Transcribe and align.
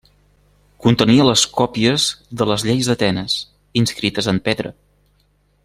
Contenia 0.85 1.27
les 1.27 1.43
còpies 1.59 2.07
de 2.41 2.47
les 2.53 2.65
lleis 2.69 2.89
d'Atenes, 2.91 3.37
inscrites 3.83 4.31
en 4.33 4.41
pedra. 4.49 4.73